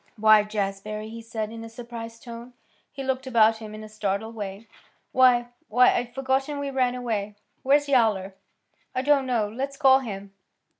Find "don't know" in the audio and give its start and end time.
9.03-9.47